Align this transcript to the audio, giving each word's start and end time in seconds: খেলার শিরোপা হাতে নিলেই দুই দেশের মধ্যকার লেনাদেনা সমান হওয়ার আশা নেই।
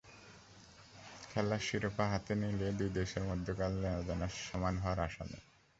খেলার 1.29 1.61
শিরোপা 1.67 2.05
হাতে 2.11 2.33
নিলেই 2.35 2.73
দুই 2.79 2.89
দেশের 2.89 3.23
মধ্যকার 3.23 3.71
লেনাদেনা 3.73 4.27
সমান 4.41 4.75
হওয়ার 4.77 4.99
আশা 4.99 5.23
নেই। 5.25 5.43